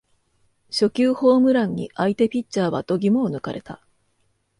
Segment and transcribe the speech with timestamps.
[0.71, 3.85] 初球ホームランに相手ピッチャーは度肝を抜かれた